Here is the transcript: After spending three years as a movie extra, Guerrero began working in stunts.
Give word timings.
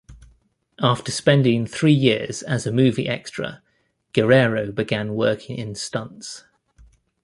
After 0.81 1.11
spending 1.11 1.67
three 1.67 1.93
years 1.93 2.41
as 2.41 2.65
a 2.65 2.71
movie 2.71 3.07
extra, 3.07 3.61
Guerrero 4.13 4.71
began 4.71 5.13
working 5.13 5.57
in 5.59 5.75
stunts. 5.75 6.43